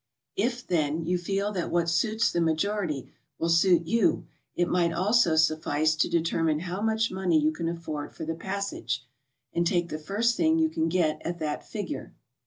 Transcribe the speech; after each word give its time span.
If, 0.35 0.65
then, 0.65 1.05
you 1.05 1.19
feel 1.19 1.51
that 1.51 1.69
what 1.69 1.87
suits 1.87 2.31
the 2.31 2.41
majority 2.41 3.11
will 3.37 3.49
suit 3.49 3.85
you, 3.85 4.25
it 4.55 4.67
might 4.67 4.91
almost 4.91 5.45
suffice 5.45 5.95
to 5.97 6.09
determine 6.09 6.61
how 6.61 6.81
much 6.81 7.11
money 7.11 7.39
you 7.39 7.51
can 7.51 7.69
afford 7.69 8.15
for 8.15 8.25
the 8.25 8.33
passage, 8.33 9.05
and 9.53 9.67
take 9.67 9.89
the 9.89 9.99
first 9.99 10.35
thing 10.35 10.57
you 10.57 10.69
can 10.69 10.89
get 10.89 11.21
at 11.23 11.37
that 11.37 11.63
figure. 11.67 12.15